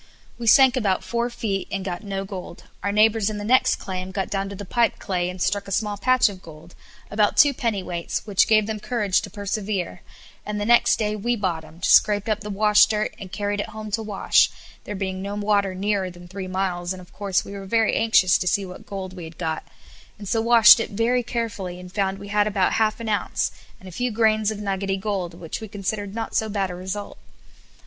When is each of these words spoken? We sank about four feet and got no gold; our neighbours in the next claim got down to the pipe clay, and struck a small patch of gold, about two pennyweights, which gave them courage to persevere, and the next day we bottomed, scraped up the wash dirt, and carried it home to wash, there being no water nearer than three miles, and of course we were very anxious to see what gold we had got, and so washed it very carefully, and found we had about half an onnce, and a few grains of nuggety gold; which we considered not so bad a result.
We 0.39 0.47
sank 0.47 0.75
about 0.75 1.03
four 1.03 1.29
feet 1.29 1.67
and 1.71 1.85
got 1.85 2.03
no 2.03 2.25
gold; 2.25 2.63
our 2.81 2.91
neighbours 2.91 3.29
in 3.29 3.37
the 3.37 3.43
next 3.43 3.75
claim 3.75 4.09
got 4.09 4.31
down 4.31 4.49
to 4.49 4.55
the 4.55 4.65
pipe 4.65 4.97
clay, 4.97 5.29
and 5.29 5.39
struck 5.39 5.67
a 5.67 5.71
small 5.71 5.95
patch 5.95 6.27
of 6.27 6.41
gold, 6.41 6.73
about 7.11 7.37
two 7.37 7.53
pennyweights, 7.53 8.25
which 8.25 8.47
gave 8.47 8.65
them 8.65 8.79
courage 8.79 9.21
to 9.21 9.29
persevere, 9.29 10.01
and 10.43 10.59
the 10.59 10.65
next 10.65 10.95
day 10.97 11.15
we 11.15 11.35
bottomed, 11.35 11.85
scraped 11.85 12.27
up 12.29 12.39
the 12.41 12.49
wash 12.49 12.87
dirt, 12.87 13.13
and 13.19 13.31
carried 13.31 13.59
it 13.59 13.69
home 13.69 13.91
to 13.91 14.01
wash, 14.01 14.49
there 14.85 14.95
being 14.95 15.21
no 15.21 15.35
water 15.35 15.75
nearer 15.75 16.09
than 16.09 16.27
three 16.27 16.47
miles, 16.47 16.93
and 16.93 16.99
of 16.99 17.13
course 17.13 17.45
we 17.45 17.51
were 17.51 17.67
very 17.67 17.95
anxious 17.95 18.39
to 18.39 18.47
see 18.47 18.65
what 18.65 18.87
gold 18.87 19.13
we 19.15 19.25
had 19.25 19.37
got, 19.37 19.67
and 20.17 20.27
so 20.27 20.41
washed 20.41 20.79
it 20.79 20.89
very 20.89 21.21
carefully, 21.21 21.79
and 21.79 21.93
found 21.93 22.17
we 22.17 22.29
had 22.29 22.47
about 22.47 22.73
half 22.73 22.99
an 22.99 23.05
onnce, 23.07 23.51
and 23.79 23.87
a 23.87 23.91
few 23.91 24.09
grains 24.11 24.49
of 24.49 24.57
nuggety 24.59 24.97
gold; 24.97 25.35
which 25.35 25.61
we 25.61 25.67
considered 25.67 26.15
not 26.15 26.33
so 26.35 26.49
bad 26.49 26.71
a 26.71 26.75
result. 26.75 27.19